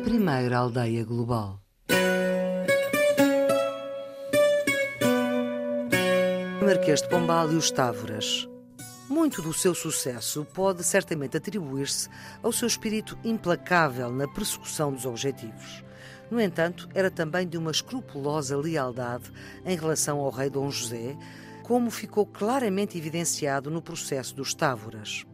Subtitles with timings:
[0.00, 1.60] primeira aldeia global.
[6.64, 8.48] Marquês de Pombal e os Távoras.
[9.10, 12.08] Muito do seu sucesso pode certamente atribuir-se
[12.42, 15.84] ao seu espírito implacável na persecução dos objetivos.
[16.30, 19.30] No entanto, era também de uma escrupulosa lealdade
[19.66, 21.14] em relação ao rei Dom José,
[21.62, 25.26] como ficou claramente evidenciado no processo dos Távoras.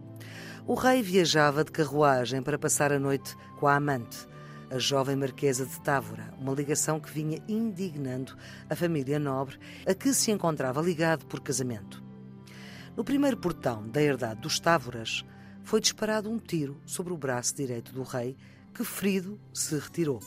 [0.66, 4.26] O rei viajava de carruagem para passar a noite com a amante,
[4.70, 8.36] a jovem Marquesa de Távora, uma ligação que vinha indignando
[8.68, 12.02] a família nobre a que se encontrava ligado por casamento.
[12.96, 15.24] No primeiro portão da herdade dos Távoras,
[15.62, 18.36] foi disparado um tiro sobre o braço direito do rei,
[18.72, 20.20] que ferido se retirou.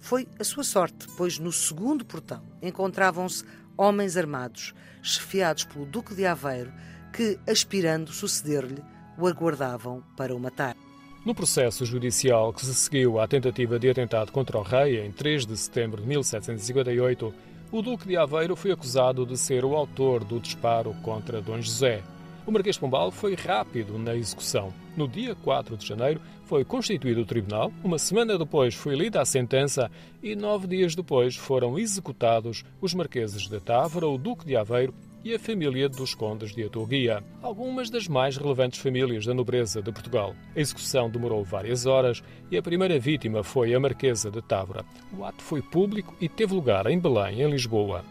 [0.00, 3.44] Foi a sua sorte, pois no segundo portão encontravam-se
[3.76, 6.72] homens armados, chefiados pelo Duque de Aveiro,
[7.12, 8.84] que, aspirando suceder-lhe,
[9.16, 10.76] o aguardavam para o matar.
[11.24, 15.46] No processo judicial que se seguiu à tentativa de atentado contra o rei em 3
[15.46, 17.34] de setembro de 1758,
[17.72, 22.02] o Duque de Aveiro foi acusado de ser o autor do disparo contra Dom José.
[22.46, 24.70] O Marquês de Pombal foi rápido na execução.
[24.94, 29.24] No dia 4 de janeiro foi constituído o tribunal, uma semana depois foi lida a
[29.24, 29.90] sentença
[30.22, 34.92] e nove dias depois foram executados os Marqueses de Távora, o Duque de Aveiro
[35.24, 39.90] e a família dos Condes de Atoguia, algumas das mais relevantes famílias da nobreza de
[39.90, 40.36] Portugal.
[40.54, 44.84] A execução demorou várias horas e a primeira vítima foi a Marquesa de Távora.
[45.16, 48.04] O ato foi público e teve lugar em Belém, em Lisboa.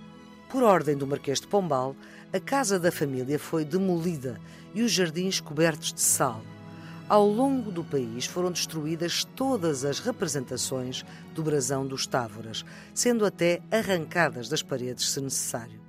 [0.50, 1.96] Por ordem do Marquês de Pombal,
[2.34, 4.40] a casa da família foi demolida
[4.74, 6.42] e os jardins cobertos de sal.
[7.08, 11.06] Ao longo do país foram destruídas todas as representações
[11.36, 15.83] do brasão dos Távoras, sendo até arrancadas das paredes se necessário.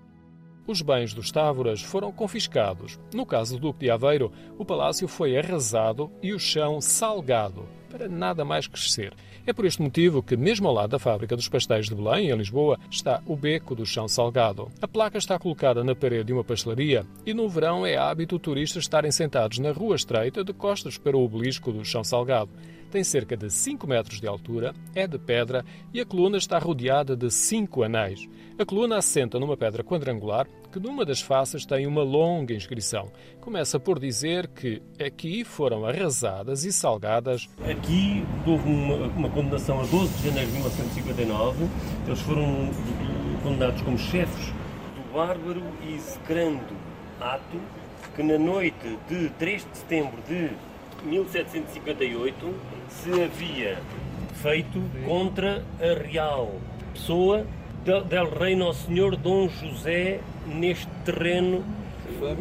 [0.66, 2.98] Os bens dos Távoras foram confiscados.
[3.12, 8.08] No caso do Duque de Aveiro, o palácio foi arrasado e o chão salgado, para
[8.08, 9.12] nada mais crescer.
[9.46, 12.34] É por este motivo que, mesmo ao lado da fábrica dos pastéis de Belém, em
[12.36, 14.72] Lisboa, está o Beco do Chão Salgado.
[14.80, 18.84] A placa está colocada na parede de uma pastelaria e no verão é hábito turistas
[18.84, 22.50] estarem sentados na rua estreita de costas para o obelisco do Chão Salgado
[22.94, 27.16] tem cerca de 5 metros de altura, é de pedra e a coluna está rodeada
[27.16, 28.28] de cinco anéis.
[28.56, 33.10] A coluna assenta numa pedra quadrangular que numa das faces tem uma longa inscrição.
[33.40, 37.48] Começa por dizer que aqui foram arrasadas e salgadas.
[37.68, 41.66] Aqui houve uma, uma condenação a 12 de janeiro de 1959.
[42.06, 42.70] Eles foram
[43.42, 44.52] condenados como chefes
[44.94, 46.76] do bárbaro e execrando
[47.20, 47.60] ato
[48.14, 50.50] que na noite de 3 de setembro de
[51.04, 52.54] 1758
[52.88, 53.78] se havia
[54.34, 56.60] feito contra a real
[56.92, 57.46] pessoa
[57.84, 61.64] del rei Nosso Senhor Dom José neste terreno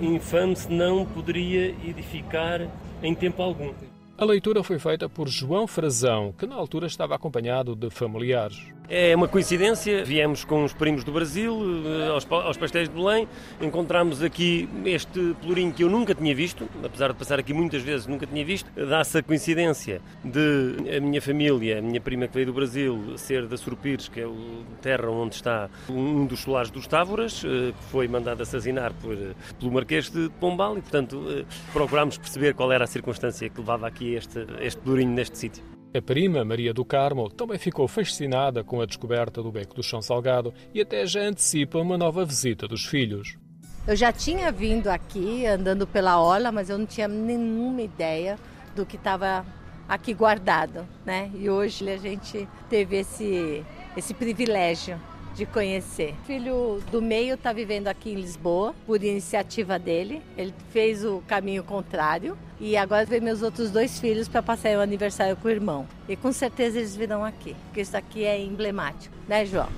[0.02, 2.68] infame se não poderia edificar
[3.02, 3.74] em tempo algum.
[4.18, 8.72] A leitura foi feita por João Frazão, que na altura estava acompanhado de familiares.
[8.90, 13.28] É uma coincidência, viemos com os primos do Brasil, eh, aos, aos pastéis de Belém,
[13.62, 18.08] encontramos aqui este pelourinho que eu nunca tinha visto, apesar de passar aqui muitas vezes,
[18.08, 18.70] nunca tinha visto.
[18.76, 23.48] Dá-se a coincidência de a minha família, a minha prima que veio do Brasil, ser
[23.48, 27.84] da Surpires, que é a terra onde está um dos solares dos Távoras, eh, que
[27.86, 29.16] foi mandado assassinar por,
[29.60, 33.88] pelo Marquês de Pombal e, portanto, eh, procurámos perceber qual era a circunstância que levava
[33.88, 35.83] aqui este, este pelourinho neste sítio.
[35.96, 40.02] A prima, Maria do Carmo, também ficou fascinada com a descoberta do beco do chão
[40.02, 43.38] salgado e até já antecipa uma nova visita dos filhos.
[43.86, 48.40] Eu já tinha vindo aqui andando pela orla, mas eu não tinha nenhuma ideia
[48.76, 49.46] do que estava
[49.88, 51.30] aqui guardado, né?
[51.36, 53.64] E hoje a gente teve esse,
[53.96, 55.00] esse privilégio
[55.34, 56.16] de conhecer.
[56.24, 60.22] O filho do meio está vivendo aqui em Lisboa, por iniciativa dele.
[60.38, 64.82] Ele fez o caminho contrário e agora vem meus outros dois filhos para passar o
[64.82, 65.88] aniversário com o irmão.
[66.08, 69.70] E com certeza eles virão aqui, porque isso aqui é emblemático, né, João?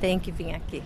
[0.00, 0.82] Tem que vir aqui.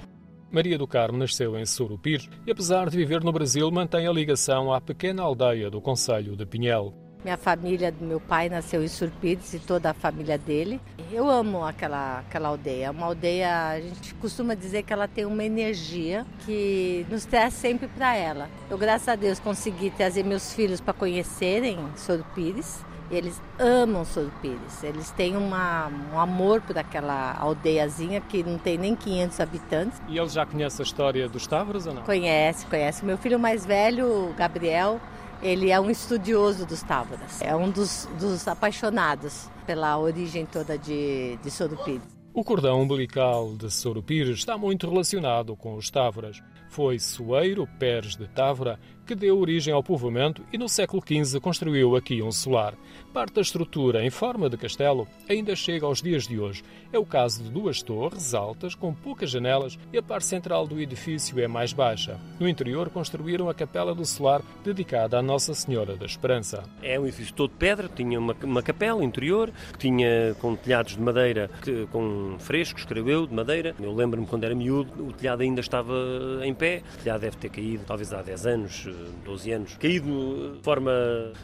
[0.51, 4.73] Maria do Carmo nasceu em Sorupir e, apesar de viver no Brasil, mantém a ligação
[4.73, 7.04] à pequena aldeia do Conselho de Pinhel.
[7.25, 10.79] Minha família do meu pai nasceu em Surpides e toda a família dele.
[11.11, 12.91] Eu amo aquela, aquela aldeia.
[12.91, 17.89] Uma aldeia, a gente costuma dizer que ela tem uma energia que nos traz sempre
[17.89, 18.51] para ela.
[18.69, 22.85] Eu, graças a Deus, consegui trazer meus filhos para conhecerem Surpides.
[23.11, 28.97] Eles amam Surpires, eles têm uma, um amor por aquela aldeiazinha que não tem nem
[28.97, 30.03] 500 habitantes.
[30.09, 32.03] E eles já conhecem a história dos Távoras ou não?
[32.03, 33.05] Conhece, conhece.
[33.05, 34.99] Meu filho mais velho, Gabriel,
[35.45, 41.37] ele é um estudioso dos Távoras, é um dos, dos apaixonados pela origem toda de,
[41.37, 42.03] de Sorupires.
[42.33, 46.43] O cordão umbilical de Sorupires está muito relacionado com os Távoras.
[46.69, 51.97] Foi Soeiro Pérez de Távora que deu origem ao povoamento e no século XV construiu
[51.97, 52.75] aqui um solar.
[53.13, 56.65] Parte da estrutura, em forma de castelo, ainda chega aos dias de hoje.
[56.93, 60.81] É o caso de duas torres altas, com poucas janelas, e a parte central do
[60.81, 62.19] edifício é mais baixa.
[62.41, 66.65] No interior, construíram a capela do solar, dedicada à Nossa Senhora da Esperança.
[66.83, 71.01] É um edifício todo de pedra, tinha uma, uma capela interior, tinha com telhados de
[71.01, 71.51] madeira,
[71.93, 73.75] com frescos, creio eu, de madeira.
[73.81, 75.95] Eu lembro-me quando era miúdo, o telhado ainda estava
[76.43, 76.83] em pé.
[76.95, 78.89] O telhado deve ter caído, talvez há 10 anos,
[79.25, 80.93] 12 anos, caído de forma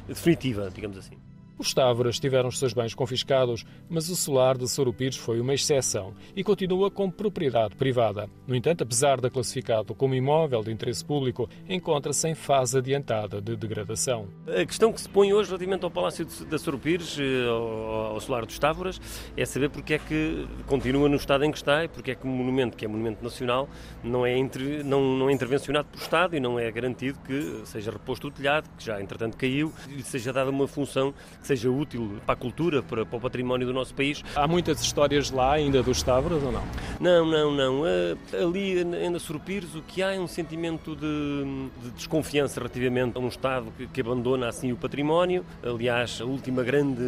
[0.07, 1.17] definitiva, digamos assim.
[1.61, 6.15] Os Távoras tiveram os seus bens confiscados, mas o solar de Sorupires foi uma exceção
[6.35, 8.31] e continua como propriedade privada.
[8.47, 13.55] No entanto, apesar de classificado como imóvel de interesse público, encontra-se em fase adiantada de
[13.57, 14.27] degradação.
[14.49, 18.59] A questão que se põe hoje relativamente ao Palácio da Sorupires, eh, ao, solar dos
[18.59, 18.99] Távoras,
[19.37, 22.25] é saber porque é que continua no estado em que está e porque é que
[22.25, 23.69] o monumento, que é monumento nacional,
[24.03, 27.91] não é, entre, não, não é intervencionado pelo Estado e não é garantido que seja
[27.91, 32.21] reposto o telhado, que já entretanto caiu, e seja dada uma função que seja útil
[32.25, 34.23] para a cultura, para, para, o património do nosso país.
[34.37, 36.63] Há muitas histórias lá ainda dos Távoras ou não?
[37.01, 37.83] Não, não, não.
[38.33, 43.29] Ali ainda Surpires o que há é um sentimento de, de desconfiança relativamente a um
[43.29, 45.45] Estado que, que, abandona assim o património.
[45.63, 47.03] Aliás, a última grande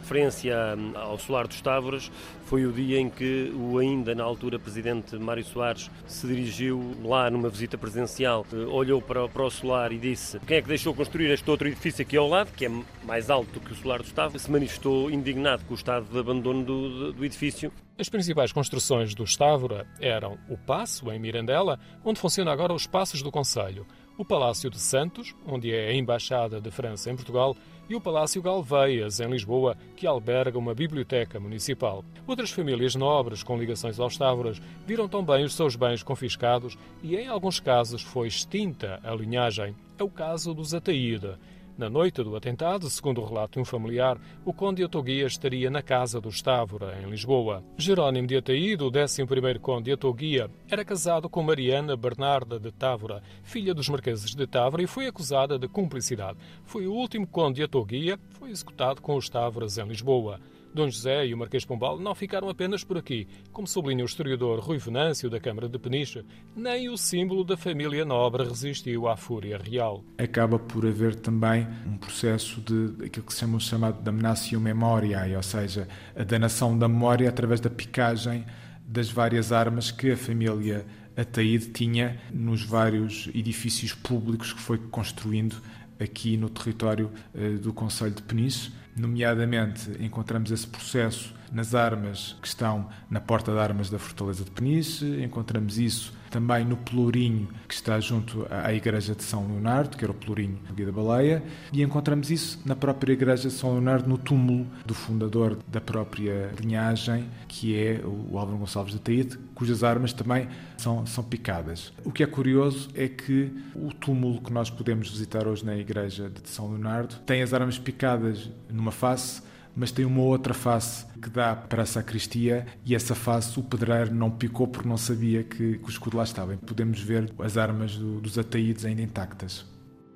[0.00, 0.56] referência
[0.94, 2.10] ao solar dos Távoras
[2.52, 7.30] foi o dia em que o ainda na altura presidente Mário Soares se dirigiu lá
[7.30, 11.30] numa visita presidencial, olhou para, para o solar e disse quem é que deixou construir
[11.30, 12.70] este outro edifício aqui ao lado, que é
[13.06, 16.62] mais alto que o solar do Estado, se manifestou indignado com o estado de abandono
[16.62, 17.72] do, do edifício.
[17.98, 23.22] As principais construções do Estávora eram o Passo, em Mirandela, onde funciona agora os Passos
[23.22, 23.86] do Conselho,
[24.22, 27.56] o Palácio de Santos, onde é a Embaixada de França em Portugal,
[27.88, 32.04] e o Palácio Galveias, em Lisboa, que alberga uma biblioteca municipal.
[32.24, 37.26] Outras famílias nobres com ligações aos Távoras viram também os seus bens confiscados e, em
[37.26, 39.74] alguns casos, foi extinta a linhagem.
[39.98, 41.36] É o caso dos Ataída.
[41.82, 45.82] Na noite do atentado, segundo o relato de um familiar, o conde Otoguia estaria na
[45.82, 47.60] casa do Estávora, em Lisboa.
[47.76, 53.20] Jerónimo de Ataído, o 11º conde de Otoguia, era casado com Mariana Bernarda de Távora,
[53.42, 56.38] filha dos marqueses de Távora, e foi acusada de cumplicidade.
[56.64, 60.38] Foi o último conde de Otoguia, foi executado com os Távoras em Lisboa.
[60.74, 64.58] Dom José e o Marquês Pombal não ficaram apenas por aqui, como sublinha o historiador
[64.60, 66.24] Rui Venâncio, da Câmara de Peniche,
[66.56, 70.02] nem o símbolo da família nobre resistiu à fúria real.
[70.16, 75.36] Acaba por haver também um processo de aquilo que se chama chamado de damnatio memoriae,
[75.36, 75.86] ou seja,
[76.16, 78.44] a danação da memória através da picagem
[78.86, 85.56] das várias armas que a família Ataíde tinha nos vários edifícios públicos que foi construindo
[86.00, 92.48] aqui no território eh, do Conselho de Peniche Nomeadamente, encontramos esse processo nas armas que
[92.48, 97.74] estão na porta de armas da Fortaleza de Peniche, encontramos isso também no Pelourinho, que
[97.74, 101.42] está junto à Igreja de São Leonardo, que era o Pelourinho do Guia da Baleia,
[101.70, 106.50] e encontramos isso na própria Igreja de São Leonardo, no túmulo do fundador da própria
[106.58, 110.48] linhagem, que é o Álvaro Gonçalves de Taíde, cujas armas também
[110.78, 111.92] são, são picadas.
[112.02, 116.30] O que é curioso é que o túmulo que nós podemos visitar hoje na Igreja
[116.30, 119.42] de São Leonardo tem as armas picadas numa face
[119.74, 124.14] mas tem uma outra face que dá para a sacristia e essa face o pedreiro
[124.14, 126.56] não picou porque não sabia que, que o escudo lá estava.
[126.56, 129.64] Podemos ver as armas do, dos ataídos ainda intactas.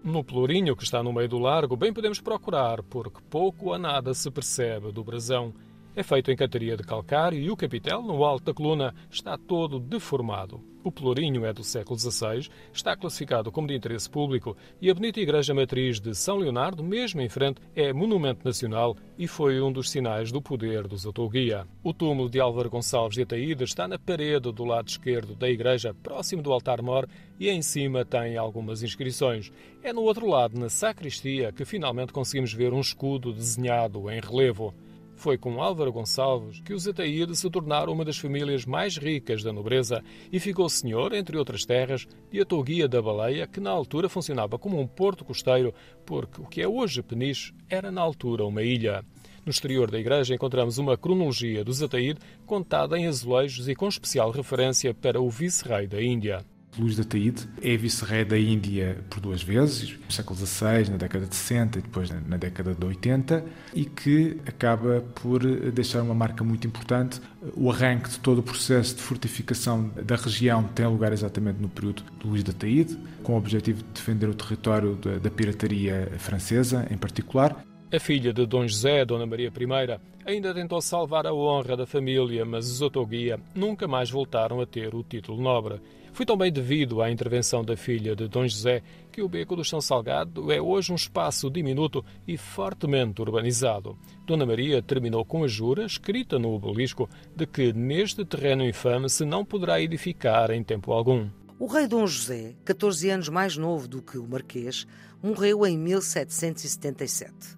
[0.03, 4.15] No Pelourinho, que está no meio do largo, bem podemos procurar, porque pouco a nada
[4.15, 5.53] se percebe do brasão.
[5.97, 9.81] É feito em cantaria de calcário e o capitel, no alto da coluna, está todo
[9.81, 10.63] deformado.
[10.85, 15.19] O Pelourinho é do século XVI, está classificado como de interesse público e a bonita
[15.19, 19.91] Igreja Matriz de São Leonardo, mesmo em frente, é monumento nacional e foi um dos
[19.91, 21.67] sinais do poder dos Autoguia.
[21.83, 25.95] O túmulo de Álvaro Gonçalves de Ataída está na parede do lado esquerdo da igreja,
[25.95, 27.09] próximo do altar-mor,
[27.41, 29.51] e em cima tem algumas inscrições.
[29.83, 34.75] É no outro lado, na sacristia, que finalmente conseguimos ver um escudo desenhado em relevo.
[35.17, 39.53] Foi com Álvaro Gonçalves que os Ataíde se tornaram uma das famílias mais ricas da
[39.53, 44.59] nobreza e ficou senhor, entre outras terras, de Atoguia da Baleia, que na altura funcionava
[44.59, 49.03] como um porto costeiro, porque o que é hoje Peniche era na altura uma ilha.
[49.45, 54.31] No exterior da igreja encontramos uma cronologia dos Ataíde contada em azulejos e com especial
[54.31, 56.45] referência para o vice-rei da Índia.
[56.79, 61.27] Luís da Taíde é vice-rei da Índia por duas vezes, no século XVI, na década
[61.27, 63.45] de 60 e depois na década de 80,
[63.75, 65.41] e que acaba por
[65.73, 67.21] deixar uma marca muito importante.
[67.55, 72.03] O arranque de todo o processo de fortificação da região tem lugar exatamente no período
[72.21, 76.97] de Luís da Taíde, com o objetivo de defender o território da pirataria francesa, em
[76.99, 77.65] particular.
[77.93, 82.45] A filha de Dom José, Dona Maria I, ainda tentou salvar a honra da família,
[82.45, 85.81] mas os Otoguia nunca mais voltaram a ter o título nobre.
[86.17, 88.83] Foi também devido à intervenção da filha de Dom José
[89.13, 93.99] que o Beco do Chão Salgado é hoje um espaço diminuto e fortemente urbanizado.
[94.25, 97.07] Dona Maria terminou com a jura, escrita no obelisco,
[97.37, 101.29] de que neste terreno infame se não poderá edificar em tempo algum.
[101.59, 104.87] O rei Dom José, 14 anos mais novo do que o Marquês,
[105.23, 107.56] morreu em 1777.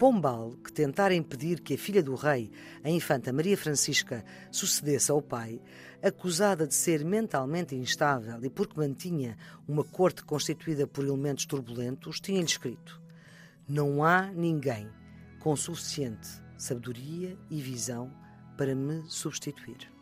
[0.00, 2.50] Pombal, que tentara impedir que a filha do rei,
[2.82, 5.60] a infanta Maria Francisca, sucedesse ao pai,
[6.02, 9.36] acusada de ser mentalmente instável e porque mantinha
[9.68, 12.98] uma corte constituída por elementos turbulentos, tinha-lhe escrito:
[13.68, 14.88] Não há ninguém
[15.38, 18.10] com suficiente sabedoria e visão
[18.56, 19.92] para me substituir.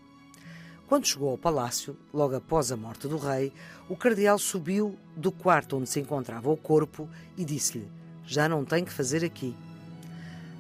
[0.86, 3.52] Quando chegou ao palácio, logo após a morte do rei,
[3.88, 7.90] o cardeal subiu do quarto onde se encontrava o corpo e disse-lhe:
[8.24, 9.56] Já não tem que fazer aqui.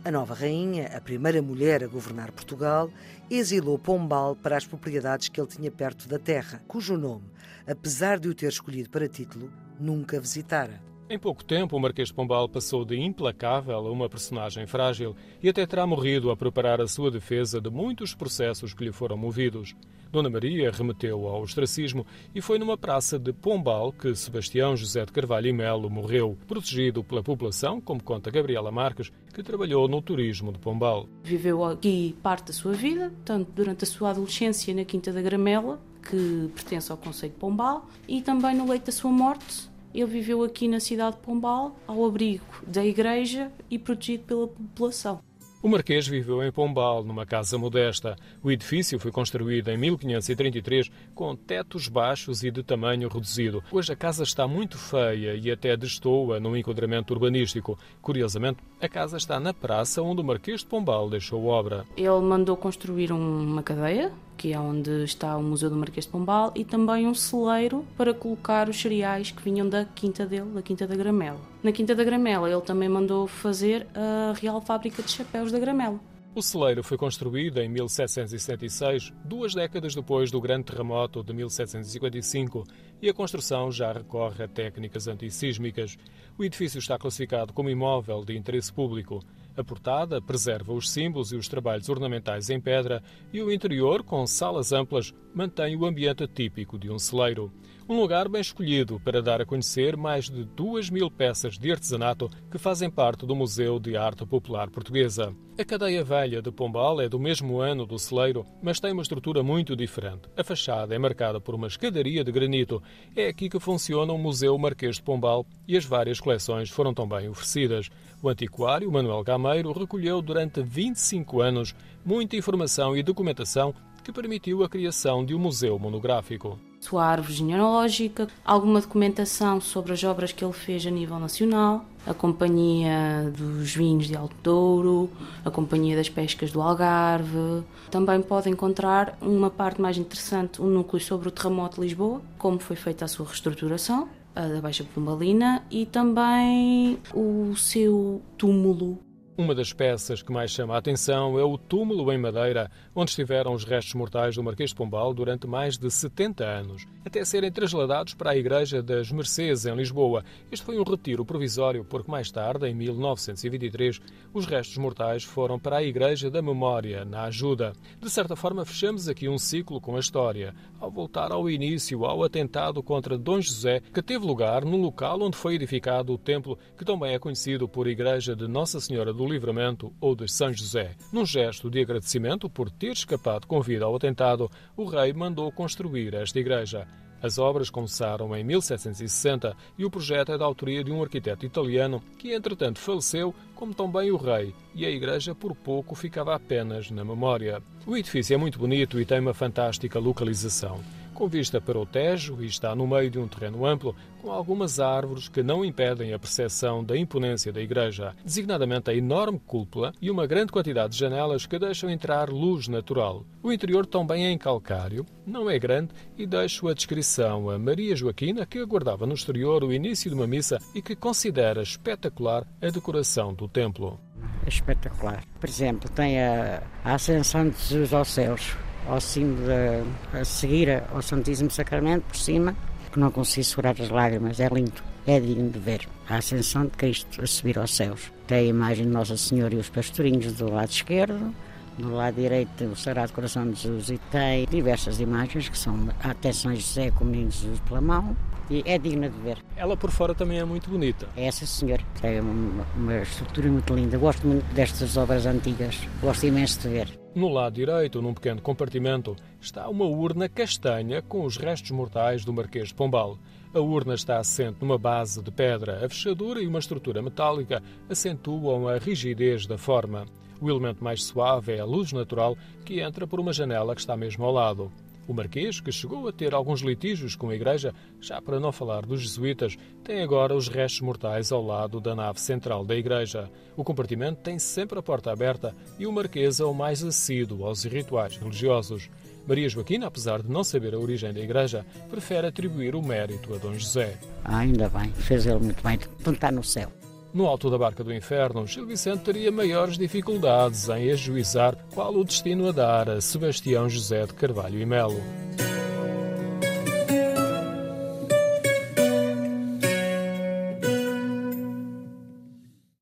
[0.08, 2.90] A nova rainha, a primeira mulher a governar Portugal,
[3.30, 7.30] exilou Pombal para as propriedades que ele tinha perto da terra, cujo nome,
[7.66, 10.87] apesar de o ter escolhido para título, nunca visitara.
[11.10, 15.48] Em pouco tempo, o Marquês de Pombal passou de implacável a uma personagem frágil e
[15.48, 19.74] até terá morrido a preparar a sua defesa de muitos processos que lhe foram movidos.
[20.12, 25.10] Dona Maria remeteu ao ostracismo e foi numa praça de Pombal que Sebastião José de
[25.10, 30.52] Carvalho e Melo morreu, protegido pela população, como conta Gabriela Marques, que trabalhou no turismo
[30.52, 31.08] de Pombal.
[31.24, 35.80] Viveu aqui parte da sua vida, tanto durante a sua adolescência na Quinta da Gramela,
[36.02, 40.42] que pertence ao Conselho de Pombal, e também no leito da sua morte, ele viveu
[40.42, 45.20] aqui na cidade de Pombal, ao abrigo da igreja e protegido pela população.
[45.60, 48.14] O Marquês viveu em Pombal, numa casa modesta.
[48.44, 53.62] O edifício foi construído em 1533 com tetos baixos e de tamanho reduzido.
[53.72, 57.76] Hoje a casa está muito feia e até destoa no enquadramento urbanístico.
[58.00, 61.84] Curiosamente, a casa está na praça onde o Marquês de Pombal deixou obra.
[61.96, 66.52] Ele mandou construir uma cadeia que é onde está o Museu do Marquês de Pombal,
[66.54, 70.86] e também um celeiro para colocar os cereais que vinham da quinta dele, da Quinta
[70.86, 71.40] da Gramela.
[71.62, 76.00] Na Quinta da Gramela, ele também mandou fazer a Real Fábrica de Chapéus da Gramela.
[76.34, 82.64] O celeiro foi construído em 1776, duas décadas depois do grande terremoto de 1755,
[83.02, 85.98] e a construção já recorre a técnicas antissísmicas.
[86.38, 89.20] O edifício está classificado como imóvel de interesse público.
[89.58, 94.24] A portada preserva os símbolos e os trabalhos ornamentais em pedra e o interior, com
[94.24, 97.52] salas amplas, mantém o ambiente típico de um celeiro.
[97.88, 102.28] Um lugar bem escolhido para dar a conhecer mais de duas mil peças de artesanato
[102.50, 105.34] que fazem parte do Museu de Arte Popular Portuguesa.
[105.58, 109.42] A cadeia velha de Pombal é do mesmo ano do celeiro, mas tem uma estrutura
[109.42, 110.28] muito diferente.
[110.36, 112.80] A fachada é marcada por uma escadaria de granito.
[113.16, 117.28] É aqui que funciona o Museu Marquês de Pombal e as várias coleções foram também
[117.28, 117.88] oferecidas.
[118.20, 121.72] O antiquário Manuel Gameiro recolheu durante 25 anos
[122.04, 123.72] muita informação e documentação
[124.02, 126.58] que permitiu a criação de um museu monográfico.
[126.80, 132.14] Sua árvore genealógica, alguma documentação sobre as obras que ele fez a nível nacional, a
[132.14, 135.10] Companhia dos Vinhos de Alto Douro,
[135.44, 137.62] a Companhia das Pescas do Algarve.
[137.90, 142.58] Também pode encontrar uma parte mais interessante, um núcleo sobre o terremoto de Lisboa, como
[142.58, 148.98] foi feita a sua reestruturação, da Baixa Pombalina e também o seu túmulo
[149.38, 153.54] uma das peças que mais chama a atenção é o túmulo em madeira, onde estiveram
[153.54, 158.14] os restos mortais do Marquês de Pombal durante mais de 70 anos, até serem trasladados
[158.14, 160.24] para a Igreja das Mercês, em Lisboa.
[160.50, 164.00] Este foi um retiro provisório, porque mais tarde, em 1923,
[164.34, 167.74] os restos mortais foram para a Igreja da Memória, na Ajuda.
[168.00, 172.24] De certa forma, fechamos aqui um ciclo com a história, ao voltar ao início, ao
[172.24, 176.84] atentado contra Dom José, que teve lugar no local onde foi edificado o templo, que
[176.84, 180.96] também é conhecido por Igreja de Nossa Senhora do Livramento ou de São José.
[181.12, 186.14] Num gesto de agradecimento por ter escapado com vida ao atentado, o rei mandou construir
[186.14, 186.86] esta igreja.
[187.20, 192.02] As obras começaram em 1760 e o projeto é da autoria de um arquiteto italiano
[192.16, 197.04] que, entretanto, faleceu, como também o rei, e a igreja por pouco ficava apenas na
[197.04, 197.60] memória.
[197.86, 200.80] O edifício é muito bonito e tem uma fantástica localização
[201.18, 204.78] com vista para o Tejo e está no meio de um terreno amplo, com algumas
[204.78, 210.12] árvores que não impedem a percepção da imponência da igreja, designadamente a enorme cúpula e
[210.12, 213.26] uma grande quantidade de janelas que deixam entrar luz natural.
[213.42, 217.96] O interior também é em calcário, não é grande e deixo a descrição a Maria
[217.96, 222.68] Joaquina, que aguardava no exterior o início de uma missa e que considera espetacular a
[222.68, 223.98] decoração do templo.
[224.46, 225.24] É espetacular.
[225.40, 228.56] Por exemplo, tem a, a ascensão de Jesus aos céus
[228.88, 232.56] ao cimo de, a seguir ao Santíssimo Sacramento, por cima,
[232.90, 235.86] que não consigo segurar as lágrimas, é lindo, é digno de ver.
[236.08, 238.10] A ascensão de Cristo a subir aos céus.
[238.26, 241.34] Tem a imagem de Nossa Senhora e os pastorinhos do lado esquerdo,
[241.78, 246.32] do lado direito o Sagrado Coração de Jesus e tem diversas imagens que são até
[246.32, 248.16] São José com o Menino Jesus pela mão.
[248.50, 249.38] É digna de ver.
[249.56, 251.08] Ela por fora também é muito bonita.
[251.16, 253.98] É essa senhora, é uma, uma estrutura muito linda.
[253.98, 256.98] Gosto muito destas obras antigas, gosto imenso de ver.
[257.14, 262.32] No lado direito, num pequeno compartimento, está uma urna castanha com os restos mortais do
[262.32, 263.18] Marquês de Pombal.
[263.52, 265.84] A urna está assente numa base de pedra.
[265.84, 270.04] A fechadura e uma estrutura metálica acentuam a rigidez da forma.
[270.40, 273.96] O elemento mais suave é a luz natural que entra por uma janela que está
[273.96, 274.70] mesmo ao lado.
[275.08, 278.84] O Marquês, que chegou a ter alguns litígios com a Igreja, já para não falar
[278.84, 283.30] dos jesuítas, tem agora os restos mortais ao lado da nave central da Igreja.
[283.56, 287.64] O compartimento tem sempre a porta aberta e o Marquês é o mais assíduo aos
[287.64, 288.90] rituais religiosos.
[289.26, 293.38] Maria Joaquina, apesar de não saber a origem da Igreja, prefere atribuir o mérito a
[293.38, 293.98] Dom José.
[294.22, 296.70] Ah, ainda bem, fez ele muito bem, não está no céu.
[297.12, 302.04] No alto da barca do inferno, Gil Vicente teria maiores dificuldades em ajuizar qual o
[302.04, 305.00] destino a dar a Sebastião José de Carvalho e Melo.